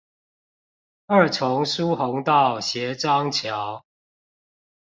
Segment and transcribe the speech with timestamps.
[1.05, 3.85] 二重疏洪道斜張橋